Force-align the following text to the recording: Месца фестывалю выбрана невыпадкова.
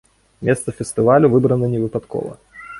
Месца 0.47 0.73
фестывалю 0.79 1.29
выбрана 1.35 1.65
невыпадкова. 1.77 2.37